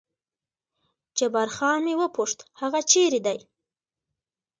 جبار 1.17 1.47
خان 1.55 1.77
مې 1.85 1.93
وپوښت 2.01 2.39
هغه 2.61 2.79
چېرې 2.91 3.19
دی؟ 3.25 3.39